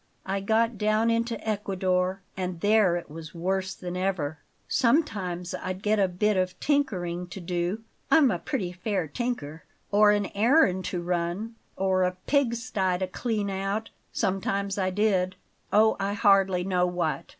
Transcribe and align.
I 0.25 0.39
got 0.39 0.79
down 0.79 1.11
into 1.11 1.39
Ecuador, 1.47 2.23
and 2.35 2.59
there 2.61 2.95
it 2.95 3.07
was 3.07 3.35
worse 3.35 3.75
than 3.75 3.95
ever. 3.95 4.39
Sometimes 4.67 5.53
I'd 5.53 5.83
get 5.83 5.99
a 5.99 6.07
bit 6.07 6.35
of 6.37 6.59
tinkering 6.59 7.27
to 7.27 7.39
do, 7.39 7.83
I'm 8.09 8.31
a 8.31 8.39
pretty 8.39 8.71
fair 8.71 9.07
tinker, 9.07 9.63
or 9.91 10.09
an 10.09 10.31
errand 10.33 10.85
to 10.85 11.03
run, 11.03 11.53
or 11.75 12.01
a 12.01 12.17
pigstye 12.25 12.97
to 12.97 13.05
clean 13.05 13.51
out; 13.51 13.91
sometimes 14.11 14.79
I 14.79 14.89
did 14.89 15.35
oh, 15.71 15.97
I 15.99 16.13
hardly 16.13 16.63
know 16.63 16.87
what. 16.87 17.25